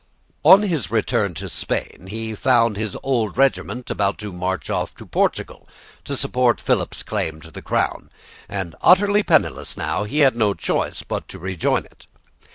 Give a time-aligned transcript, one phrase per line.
[0.41, 5.69] On his return to Spain he found his old regiment about to march for Portugal
[6.05, 8.09] to support Philip's claim to the crown,
[8.49, 12.07] and utterly penniless now, had no choice but to rejoin it.